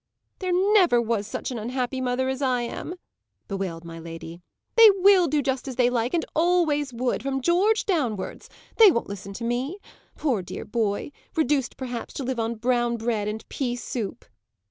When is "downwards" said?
7.85-8.49